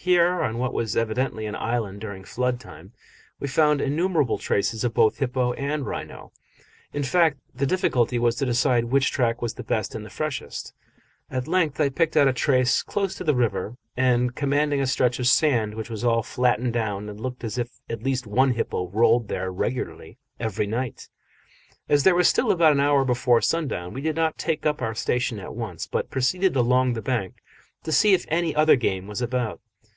Here, 0.00 0.40
on 0.42 0.56
what 0.58 0.72
was 0.72 0.96
evidently 0.96 1.44
an 1.44 1.56
island 1.56 2.00
during 2.00 2.24
flood 2.24 2.60
time, 2.60 2.92
we 3.40 3.46
found 3.48 3.80
innumerable 3.82 4.38
traces 4.38 4.82
of 4.82 4.94
both 4.94 5.18
hippo 5.18 5.52
and 5.54 5.84
rhino 5.84 6.32
in 6.94 7.02
fact 7.02 7.40
the 7.52 7.66
difficulty 7.66 8.18
was 8.18 8.36
to 8.36 8.46
decide 8.46 8.86
which 8.86 9.10
track 9.10 9.42
was 9.42 9.54
the 9.54 9.64
best 9.64 9.94
and 9.94 10.10
freshest. 10.10 10.72
At 11.30 11.48
length 11.48 11.78
I 11.78 11.90
picked 11.90 12.16
out 12.16 12.28
a 12.28 12.32
tree 12.32 12.64
close 12.86 13.16
to 13.16 13.24
the 13.24 13.34
river 13.34 13.76
and 13.98 14.34
commanding 14.34 14.80
a 14.80 14.86
stretch 14.86 15.18
of 15.18 15.26
sand 15.26 15.74
which 15.74 15.90
was 15.90 16.04
all 16.04 16.22
flattened 16.22 16.72
down 16.72 17.10
and 17.10 17.20
looked 17.20 17.44
as 17.44 17.58
if 17.58 17.68
at 17.90 18.02
least 18.04 18.26
one 18.26 18.52
hippo 18.52 18.88
rolled 18.88 19.28
there 19.28 19.50
regularly 19.52 20.16
every 20.40 20.66
night. 20.68 21.08
As 21.86 22.04
there 22.04 22.14
was 22.14 22.28
still 22.28 22.50
about 22.50 22.72
an 22.72 22.80
hour 22.80 23.04
before 23.04 23.42
sundown, 23.42 23.92
we 23.92 24.00
did 24.00 24.16
not 24.16 24.38
take 24.38 24.64
up 24.64 24.80
our 24.80 24.94
station 24.94 25.38
at 25.38 25.56
once, 25.56 25.86
but 25.86 26.08
proceeded 26.08 26.56
along 26.56 26.92
the 26.94 27.02
bank 27.02 27.34
to 27.82 27.92
see 27.92 28.14
if 28.14 28.24
any 28.28 28.54
other 28.56 28.76
game 28.76 29.06
was 29.06 29.20
about. 29.20 29.60